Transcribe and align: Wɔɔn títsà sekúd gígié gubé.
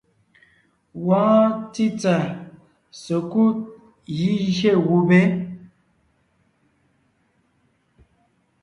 Wɔɔn 1.05 1.45
títsà 1.73 2.15
sekúd 3.01 3.57
gígié 4.15 4.71
gubé. 4.87 5.19